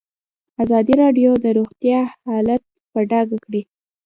ازادي 0.63 0.93
راډیو 1.01 1.31
د 1.43 1.45
روغتیا 1.57 1.99
حالت 2.25 2.63
په 2.91 2.99
ډاګه 3.09 3.37
کړی. 3.45 3.61